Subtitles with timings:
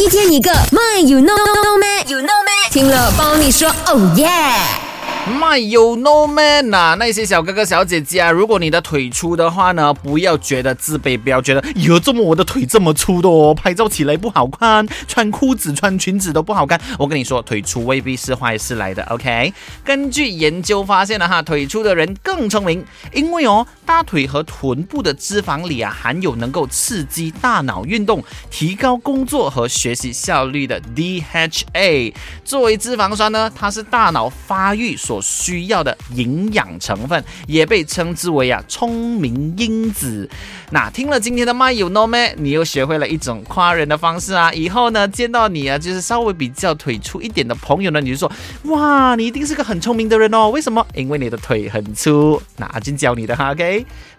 [0.00, 4.54] 一天一个，My you know me you know me，听了帮你说，Oh yeah。
[5.28, 16.80] My you know man 呐，那些小哥哥小姐姐啊，如果你的腿粗的话呢，不要觉得自卑，不要觉得哟，怎么我的腿这么粗的哦，拍照起来不好看，穿裤子穿裙子都不好看。
[16.98, 19.02] 我跟你说，腿粗未必是坏事来的。
[19.10, 19.52] OK，
[19.84, 32.12] 根据研究发现了哈，腿粗的人更聪明，因为哦，大腿和臀部的脂肪里啊，含有能够刺激大脑运动、提高工作和学习效率的 DHA。
[32.44, 40.28] 作为脂肪酸呢，它是大脑发育所需要的营养成分也被称之为啊聪明因子。
[40.70, 44.52] 那听了今天的 My You Know Me，你又学会了一种夸人的方式啊！
[44.52, 48.30] 以后呢见到你啊，就是稍微比较腿粗一点的朋友呢，你就说
[48.64, 50.50] 哇，你一定是个很聪明的人哦。
[50.50, 50.86] 为什么？
[50.94, 52.42] 因为你的腿很粗。
[52.58, 53.77] 那阿金教你的哈，OK。
[53.78, 53.86] Okay.